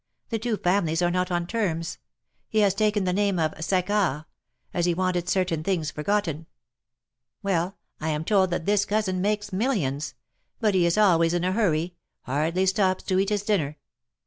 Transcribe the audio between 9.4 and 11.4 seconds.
millions; but he is always